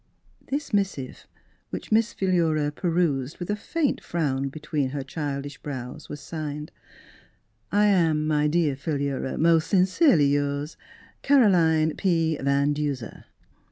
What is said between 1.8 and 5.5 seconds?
jNIiss Philura pe rused with a faint frown between her child